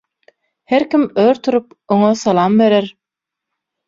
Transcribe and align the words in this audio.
Her 0.71 0.85
kim 0.93 1.03
ör 1.23 1.39
turup 1.47 1.67
oňa 1.97 2.09
salam 2.21 2.57
berer. 2.63 2.89